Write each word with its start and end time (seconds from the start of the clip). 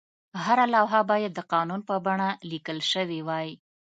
هره 0.45 0.65
لوحه 0.73 1.01
باید 1.11 1.31
د 1.35 1.39
قانون 1.53 1.81
په 1.89 1.95
بڼه 2.05 2.29
لیکل 2.51 2.79
شوې 2.91 3.19
وای. 3.27 3.49